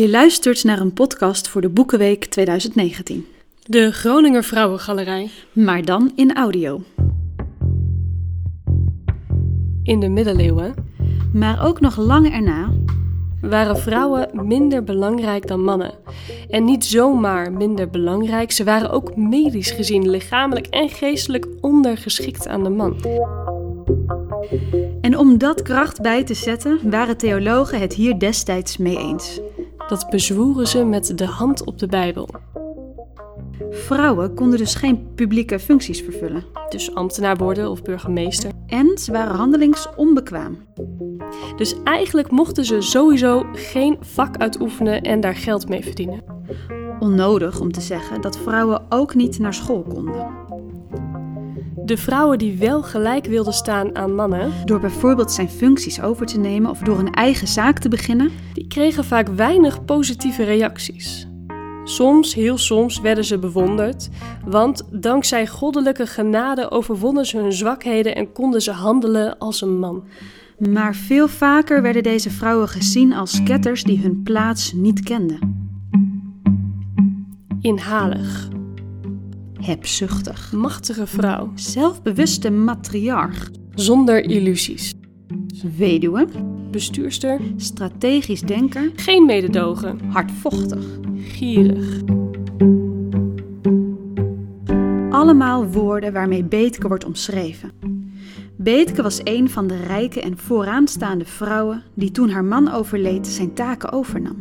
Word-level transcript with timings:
Je 0.00 0.10
luistert 0.10 0.64
naar 0.64 0.80
een 0.80 0.92
podcast 0.92 1.48
voor 1.48 1.60
de 1.60 1.68
Boekenweek 1.68 2.24
2019. 2.24 3.26
De 3.62 3.92
Groninger 3.92 4.44
Vrouwengalerij. 4.44 5.30
Maar 5.52 5.84
dan 5.84 6.12
in 6.14 6.34
audio. 6.34 6.82
In 9.82 10.00
de 10.00 10.08
middeleeuwen 10.08 10.74
Maar 11.32 11.66
ook 11.66 11.80
nog 11.80 11.96
lang 11.96 12.32
erna 12.32 12.70
waren 13.40 13.78
vrouwen 13.78 14.46
minder 14.46 14.84
belangrijk 14.84 15.46
dan 15.46 15.64
mannen. 15.64 15.94
En 16.48 16.64
niet 16.64 16.84
zomaar 16.84 17.52
minder 17.52 17.90
belangrijk, 17.90 18.52
ze 18.52 18.64
waren 18.64 18.90
ook 18.90 19.16
medisch 19.16 19.70
gezien 19.70 20.10
lichamelijk 20.10 20.66
en 20.66 20.88
geestelijk 20.88 21.46
ondergeschikt 21.60 22.48
aan 22.48 22.62
de 22.62 22.70
man. 22.70 22.96
En 25.00 25.18
om 25.18 25.38
dat 25.38 25.62
kracht 25.62 26.02
bij 26.02 26.24
te 26.24 26.34
zetten, 26.34 26.90
waren 26.90 27.16
theologen 27.16 27.80
het 27.80 27.94
hier 27.94 28.18
destijds 28.18 28.76
mee 28.76 28.98
eens. 28.98 29.40
Dat 29.90 30.10
bezwoeren 30.10 30.66
ze 30.66 30.84
met 30.84 31.18
de 31.18 31.26
hand 31.26 31.64
op 31.64 31.78
de 31.78 31.86
Bijbel. 31.86 32.28
Vrouwen 33.70 34.34
konden 34.34 34.58
dus 34.58 34.74
geen 34.74 35.14
publieke 35.14 35.58
functies 35.58 36.00
vervullen. 36.02 36.44
Dus 36.68 36.94
ambtenaar 36.94 37.36
worden 37.36 37.70
of 37.70 37.82
burgemeester. 37.82 38.50
En 38.66 38.98
ze 38.98 39.12
waren 39.12 39.34
handelingsonbekwaam. 39.34 40.58
Dus 41.56 41.74
eigenlijk 41.84 42.30
mochten 42.30 42.64
ze 42.64 42.80
sowieso 42.80 43.46
geen 43.52 43.96
vak 44.00 44.36
uitoefenen 44.36 45.02
en 45.02 45.20
daar 45.20 45.36
geld 45.36 45.68
mee 45.68 45.82
verdienen. 45.82 46.22
Onnodig 47.00 47.60
om 47.60 47.72
te 47.72 47.80
zeggen 47.80 48.20
dat 48.20 48.38
vrouwen 48.38 48.82
ook 48.88 49.14
niet 49.14 49.38
naar 49.38 49.54
school 49.54 49.82
konden. 49.82 50.39
De 51.90 51.96
vrouwen 51.96 52.38
die 52.38 52.58
wel 52.58 52.82
gelijk 52.82 53.26
wilden 53.26 53.52
staan 53.52 53.96
aan 53.96 54.14
mannen, 54.14 54.52
Door 54.64 54.80
bijvoorbeeld 54.80 55.32
zijn 55.32 55.48
functies 55.48 56.00
over 56.00 56.26
te 56.26 56.38
nemen 56.38 56.70
of 56.70 56.78
door 56.78 56.98
een 56.98 57.12
eigen 57.12 57.48
zaak 57.48 57.78
te 57.78 57.88
beginnen, 57.88 58.30
die 58.52 58.66
kregen 58.66 59.04
vaak 59.04 59.28
weinig 59.28 59.84
positieve 59.84 60.44
reacties. 60.44 61.28
Soms, 61.84 62.34
heel 62.34 62.58
soms, 62.58 63.00
werden 63.00 63.24
ze 63.24 63.38
bewonderd, 63.38 64.08
want 64.44 64.88
dankzij 64.90 65.46
goddelijke 65.46 66.06
genade 66.06 66.70
overwonnen 66.70 67.26
ze 67.26 67.36
hun 67.38 67.52
zwakheden 67.52 68.14
en 68.16 68.32
konden 68.32 68.62
ze 68.62 68.72
handelen 68.72 69.38
als 69.38 69.60
een 69.60 69.78
man. 69.78 70.04
maar 70.58 70.94
veel 70.94 71.28
vaker 71.28 71.82
werden 71.82 72.02
deze 72.02 72.30
vrouwen 72.30 72.68
gezien 72.68 73.12
als 73.12 73.42
ketters 73.42 73.84
die 73.84 73.98
hun 73.98 74.22
plaats 74.22 74.72
niet 74.72 75.02
kenden. 75.02 75.68
Inhalig, 77.60 78.48
Hebzuchtig. 79.60 80.52
machtige 80.52 81.06
vrouw, 81.06 81.52
Zelfbewuste 81.54 82.50
matriarch. 82.50 83.50
zonder 83.74 84.24
illusies. 84.24 84.94
Weduwe. 85.76 86.26
Bestuurster, 86.70 87.40
Strategisch 87.56 88.40
denker. 88.40 88.90
geen 88.96 89.26
mededogen, 89.26 89.98
Hardvochtig. 90.08 90.84
gierig. 91.22 92.00
Allemaal 95.10 95.66
woorden 95.66 96.12
waarmee 96.12 96.44
Beetke 96.44 96.88
wordt 96.88 97.04
omschreven. 97.04 97.70
Beetke 98.56 99.02
was 99.02 99.20
een 99.24 99.50
van 99.50 99.66
de 99.66 99.76
rijke 99.76 100.20
en 100.20 100.38
vooraanstaande 100.38 101.24
vrouwen 101.24 101.82
die 101.94 102.10
toen 102.10 102.30
haar 102.30 102.44
man 102.44 102.70
overleed 102.72 103.26
zijn 103.26 103.54
taken 103.54 103.92
overnam. 103.92 104.36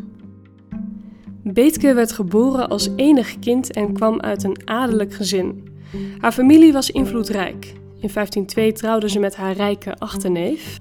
Beetke 1.54 1.94
werd 1.94 2.12
geboren 2.12 2.70
als 2.70 2.90
enig 2.96 3.40
kind 3.40 3.74
en 3.74 3.94
kwam 3.94 4.20
uit 4.20 4.44
een 4.44 4.58
adellijk 4.66 5.14
gezin. 5.14 5.68
Haar 6.20 6.32
familie 6.32 6.74
was 6.74 6.90
invloedrijk. 6.92 7.66
In 8.02 8.10
1502 8.14 8.72
trouwde 8.72 9.10
ze 9.10 9.20
met 9.20 9.36
haar 9.36 9.54
rijke 9.54 9.98
achterneef. 9.98 10.80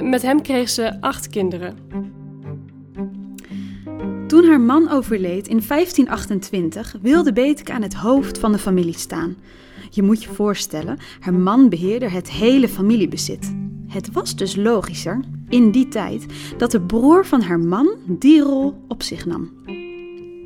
Met 0.00 0.22
hem 0.22 0.42
kreeg 0.42 0.68
ze 0.68 1.00
acht 1.00 1.28
kinderen. 1.28 1.76
Toen 4.26 4.44
haar 4.44 4.60
man 4.60 4.90
overleed 4.90 5.48
in 5.48 5.62
1528 5.68 6.96
wilde 7.02 7.32
Beetke 7.32 7.72
aan 7.72 7.82
het 7.82 7.94
hoofd 7.94 8.38
van 8.38 8.52
de 8.52 8.58
familie 8.58 8.98
staan. 8.98 9.36
Je 9.90 10.02
moet 10.02 10.22
je 10.22 10.28
voorstellen, 10.28 10.98
haar 11.20 11.34
man 11.34 11.68
beheerde 11.68 12.08
het 12.08 12.30
hele 12.30 12.68
familiebezit. 12.68 13.54
Het 13.86 14.12
was 14.12 14.36
dus 14.36 14.56
logischer, 14.56 15.20
in 15.48 15.70
die 15.70 15.88
tijd, 15.88 16.26
dat 16.56 16.70
de 16.70 16.80
broer 16.80 17.26
van 17.26 17.40
haar 17.40 17.60
man 17.60 17.88
die 18.06 18.40
rol 18.40 18.74
op 18.88 19.02
zich 19.02 19.26
nam. 19.26 19.50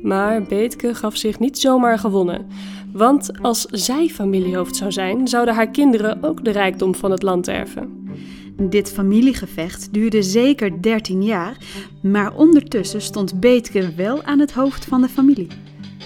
Maar 0.01 0.43
Beetke 0.43 0.95
gaf 0.95 1.17
zich 1.17 1.39
niet 1.39 1.59
zomaar 1.59 1.99
gewonnen. 1.99 2.47
Want 2.93 3.39
als 3.41 3.65
zij 3.65 4.07
familiehoofd 4.07 4.75
zou 4.75 4.91
zijn, 4.91 5.27
zouden 5.27 5.53
haar 5.53 5.69
kinderen 5.69 6.23
ook 6.23 6.43
de 6.43 6.51
rijkdom 6.51 6.95
van 6.95 7.11
het 7.11 7.23
land 7.23 7.47
erven. 7.47 8.09
Dit 8.69 8.91
familiegevecht 8.91 9.93
duurde 9.93 10.23
zeker 10.23 10.81
13 10.81 11.23
jaar, 11.23 11.57
maar 12.01 12.35
ondertussen 12.35 13.01
stond 13.01 13.39
Beetke 13.39 13.93
wel 13.95 14.23
aan 14.23 14.39
het 14.39 14.51
hoofd 14.51 14.85
van 14.85 15.01
de 15.01 15.09
familie. 15.09 15.47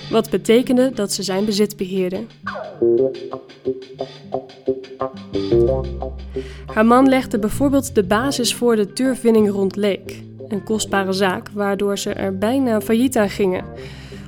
Wat 0.09 0.29
betekende 0.29 0.91
dat 0.94 1.13
ze 1.13 1.23
zijn 1.23 1.45
bezit 1.45 1.77
beheerde. 1.77 2.23
Haar 6.66 6.85
man 6.85 7.09
legde 7.09 7.39
bijvoorbeeld 7.39 7.95
de 7.95 8.03
basis 8.03 8.53
voor 8.53 8.75
de 8.75 8.94
turfwinning 8.94 9.51
rond 9.51 9.75
Leek. 9.75 10.23
Een 10.47 10.63
kostbare 10.63 11.13
zaak 11.13 11.50
waardoor 11.50 11.97
ze 11.97 12.13
er 12.13 12.38
bijna 12.38 12.81
failliet 12.81 13.17
aan 13.17 13.29
gingen. 13.29 13.66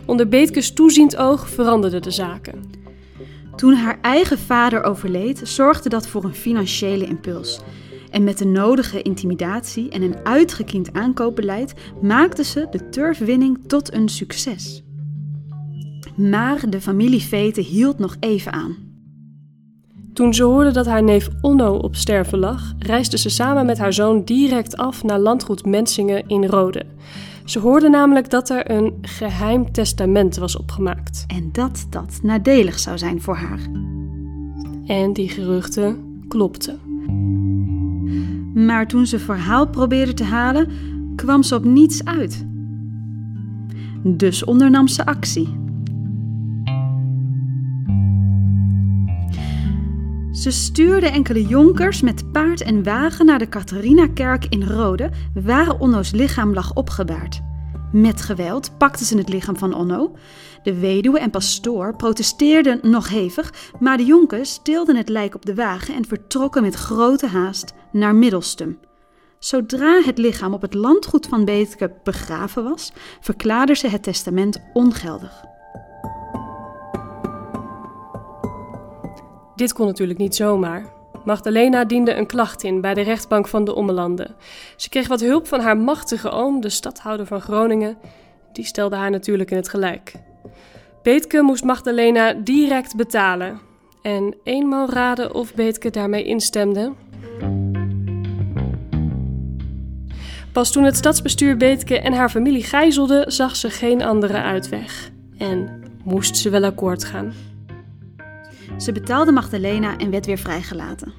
Onder 0.05 0.27
Beetkes 0.27 0.73
toeziend 0.73 1.17
oog 1.17 1.49
veranderden 1.49 2.01
de 2.01 2.11
zaken. 2.11 2.63
Toen 3.55 3.73
haar 3.73 3.97
eigen 4.01 4.39
vader 4.39 4.83
overleed, 4.83 5.41
zorgde 5.43 5.89
dat 5.89 6.07
voor 6.07 6.23
een 6.23 6.35
financiële 6.35 7.05
impuls. 7.05 7.61
En 8.09 8.23
met 8.23 8.37
de 8.37 8.45
nodige 8.45 9.01
intimidatie 9.01 9.89
en 9.89 10.01
een 10.01 10.15
uitgekiend 10.23 10.93
aankoopbeleid 10.93 11.73
maakte 12.01 12.43
ze 12.43 12.67
de 12.71 12.89
turfwinning 12.89 13.59
tot 13.67 13.93
een 13.93 14.09
succes. 14.09 14.83
Maar 16.15 16.69
de 16.69 16.81
familie 16.81 17.21
Veten 17.21 17.63
hield 17.63 17.99
nog 17.99 18.15
even 18.19 18.51
aan. 18.53 18.86
Toen 20.17 20.33
ze 20.33 20.43
hoorde 20.43 20.71
dat 20.71 20.85
haar 20.85 21.03
neef 21.03 21.29
Onno 21.41 21.75
op 21.75 21.95
sterven 21.95 22.39
lag, 22.39 22.73
reisde 22.79 23.17
ze 23.17 23.29
samen 23.29 23.65
met 23.65 23.77
haar 23.77 23.93
zoon 23.93 24.23
direct 24.23 24.77
af 24.77 25.03
naar 25.03 25.19
landgoed 25.19 25.65
Mensingen 25.65 26.27
in 26.27 26.45
Rode. 26.45 26.85
Ze 27.45 27.59
hoorde 27.59 27.89
namelijk 27.89 28.29
dat 28.29 28.49
er 28.49 28.71
een 28.71 28.93
geheim 29.01 29.71
testament 29.71 30.37
was 30.37 30.57
opgemaakt. 30.57 31.23
En 31.27 31.49
dat 31.51 31.87
dat 31.89 32.19
nadelig 32.21 32.79
zou 32.79 32.97
zijn 32.97 33.21
voor 33.21 33.35
haar. 33.35 33.59
En 34.85 35.13
die 35.13 35.29
geruchten 35.29 36.23
klopten. 36.27 36.79
Maar 38.53 38.87
toen 38.87 39.05
ze 39.05 39.19
verhaal 39.19 39.67
probeerde 39.67 40.13
te 40.13 40.23
halen, 40.23 40.67
kwam 41.15 41.43
ze 41.43 41.55
op 41.55 41.63
niets 41.63 42.05
uit. 42.05 42.45
Dus 44.03 44.43
ondernam 44.43 44.87
ze 44.87 45.05
actie. 45.05 45.66
Ze 50.37 50.51
stuurde 50.51 51.07
enkele 51.07 51.41
jonkers 51.41 52.01
met 52.01 52.31
paard 52.31 52.61
en 52.61 52.83
wagen 52.83 53.25
naar 53.25 53.39
de 53.39 53.49
Catharina-kerk 53.49 54.45
in 54.49 54.63
Rode, 54.63 55.09
waar 55.33 55.79
Onno's 55.79 56.11
lichaam 56.11 56.53
lag 56.53 56.73
opgebaard. 56.73 57.41
Met 57.91 58.21
geweld 58.21 58.77
pakten 58.77 59.05
ze 59.05 59.17
het 59.17 59.29
lichaam 59.29 59.57
van 59.57 59.73
Onno. 59.73 60.15
De 60.63 60.79
weduwe 60.79 61.19
en 61.19 61.29
pastoor 61.29 61.95
protesteerden 61.95 62.79
nog 62.81 63.09
hevig, 63.09 63.53
maar 63.79 63.97
de 63.97 64.05
jonkers 64.05 64.59
tilden 64.63 64.95
het 64.95 65.09
lijk 65.09 65.35
op 65.35 65.45
de 65.45 65.55
wagen 65.55 65.95
en 65.95 66.05
vertrokken 66.05 66.61
met 66.61 66.75
grote 66.75 67.27
haast 67.27 67.73
naar 67.91 68.15
Middelstum. 68.15 68.79
Zodra 69.39 70.01
het 70.01 70.17
lichaam 70.17 70.53
op 70.53 70.61
het 70.61 70.73
landgoed 70.73 71.27
van 71.27 71.45
Beetke 71.45 71.93
begraven 72.03 72.63
was, 72.63 72.93
verklaarden 73.19 73.77
ze 73.77 73.87
het 73.87 74.03
testament 74.03 74.61
ongeldig. 74.73 75.55
Dit 79.57 79.73
kon 79.73 79.85
natuurlijk 79.85 80.19
niet 80.19 80.35
zomaar. 80.35 80.85
Magdalena 81.25 81.85
diende 81.85 82.13
een 82.13 82.25
klacht 82.25 82.63
in 82.63 82.81
bij 82.81 82.93
de 82.93 83.01
rechtbank 83.01 83.47
van 83.47 83.65
de 83.65 83.75
Ommelanden. 83.75 84.35
Ze 84.75 84.89
kreeg 84.89 85.07
wat 85.07 85.19
hulp 85.19 85.47
van 85.47 85.59
haar 85.59 85.77
machtige 85.77 86.29
oom, 86.29 86.61
de 86.61 86.69
stadhouder 86.69 87.25
van 87.25 87.41
Groningen. 87.41 87.97
Die 88.51 88.65
stelde 88.65 88.95
haar 88.95 89.09
natuurlijk 89.09 89.51
in 89.51 89.57
het 89.57 89.69
gelijk. 89.69 90.13
Beetke 91.03 91.41
moest 91.41 91.63
Magdalena 91.63 92.33
direct 92.33 92.95
betalen. 92.95 93.59
En 94.01 94.35
eenmaal 94.43 94.89
raden 94.89 95.33
of 95.33 95.53
Beetke 95.53 95.89
daarmee 95.89 96.23
instemde. 96.23 96.93
Pas 100.51 100.71
toen 100.71 100.83
het 100.83 100.95
stadsbestuur 100.95 101.57
Beetke 101.57 101.99
en 101.99 102.13
haar 102.13 102.29
familie 102.29 102.63
gijzelde, 102.63 103.23
zag 103.27 103.55
ze 103.55 103.69
geen 103.69 104.03
andere 104.03 104.41
uitweg. 104.41 105.11
En 105.37 105.83
moest 106.03 106.37
ze 106.37 106.49
wel 106.49 106.63
akkoord 106.63 107.03
gaan. 107.03 107.33
Ze 108.77 108.91
betaalde 108.91 109.31
Magdalena 109.31 109.97
en 109.97 110.09
werd 110.09 110.25
weer 110.25 110.37
vrijgelaten. 110.37 111.13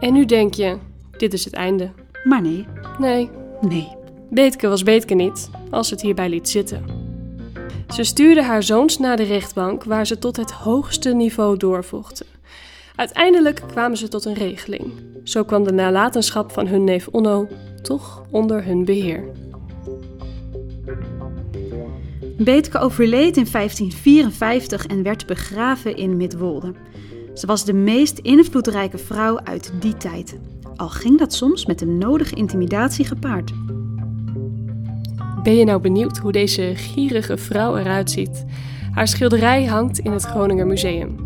En 0.00 0.12
nu 0.12 0.24
denk 0.24 0.54
je, 0.54 0.76
dit 1.16 1.32
is 1.32 1.44
het 1.44 1.54
einde. 1.54 1.90
Maar 2.24 2.42
nee, 2.42 2.66
Nee, 2.98 3.30
nee. 3.60 3.96
Beetke 4.30 4.68
was 4.68 4.82
Beetke 4.82 5.14
niet, 5.14 5.50
als 5.70 5.88
ze 5.88 5.94
het 5.94 6.02
hierbij 6.02 6.28
liet 6.28 6.48
zitten. 6.48 6.84
Ze 7.88 8.04
stuurde 8.04 8.42
haar 8.42 8.62
zoons 8.62 8.98
naar 8.98 9.16
de 9.16 9.22
rechtbank, 9.22 9.84
waar 9.84 10.06
ze 10.06 10.18
tot 10.18 10.36
het 10.36 10.50
hoogste 10.50 11.14
niveau 11.14 11.56
doorvochten. 11.56 12.26
Uiteindelijk 12.96 13.62
kwamen 13.66 13.96
ze 13.96 14.08
tot 14.08 14.24
een 14.24 14.34
regeling. 14.34 14.92
Zo 15.24 15.44
kwam 15.44 15.64
de 15.64 15.72
nalatenschap 15.72 16.52
van 16.52 16.66
hun 16.66 16.84
neef 16.84 17.08
Onno 17.08 17.48
toch 17.82 18.22
onder 18.30 18.64
hun 18.64 18.84
beheer. 18.84 19.24
Beetke 22.44 22.78
overleed 22.78 23.36
in 23.36 23.46
1554 23.52 24.86
en 24.86 25.02
werd 25.02 25.26
begraven 25.26 25.96
in 25.96 26.16
Midwolde. 26.16 26.72
Ze 27.34 27.46
was 27.46 27.64
de 27.64 27.72
meest 27.72 28.18
invloedrijke 28.18 28.98
vrouw 28.98 29.40
uit 29.40 29.72
die 29.80 29.96
tijd, 29.96 30.38
al 30.76 30.88
ging 30.88 31.18
dat 31.18 31.34
soms 31.34 31.66
met 31.66 31.78
de 31.78 31.86
nodige 31.86 32.34
intimidatie 32.34 33.04
gepaard. 33.04 33.52
Ben 35.42 35.56
je 35.56 35.64
nou 35.64 35.80
benieuwd 35.80 36.18
hoe 36.18 36.32
deze 36.32 36.72
gierige 36.74 37.36
vrouw 37.36 37.76
eruit 37.76 38.10
ziet? 38.10 38.44
Haar 38.92 39.08
schilderij 39.08 39.64
hangt 39.64 39.98
in 39.98 40.12
het 40.12 40.24
Groninger 40.24 40.66
Museum. 40.66 41.16